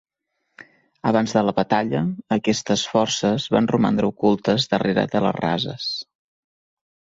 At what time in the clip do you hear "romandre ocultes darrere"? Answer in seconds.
3.75-5.07